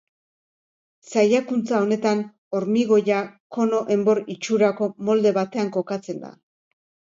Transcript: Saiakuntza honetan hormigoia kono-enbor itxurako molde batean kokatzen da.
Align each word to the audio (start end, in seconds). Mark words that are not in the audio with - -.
Saiakuntza 1.11 1.81
honetan 1.87 2.23
hormigoia 2.61 3.21
kono-enbor 3.59 4.23
itxurako 4.39 4.91
molde 5.11 5.37
batean 5.41 5.73
kokatzen 5.79 6.27
da. 6.27 6.35